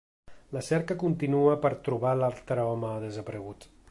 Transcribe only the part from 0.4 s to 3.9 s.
La cerca continua per trobar l’altre home desaparegut.